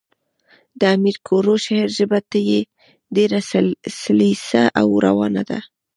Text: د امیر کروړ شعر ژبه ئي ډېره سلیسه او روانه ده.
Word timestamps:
د 0.79 0.81
امیر 0.95 1.17
کروړ 1.27 1.57
شعر 1.65 1.89
ژبه 1.97 2.19
ئي 2.33 2.59
ډېره 3.15 3.39
سلیسه 4.03 4.63
او 4.79 4.87
روانه 5.05 5.43
ده. 5.49 5.59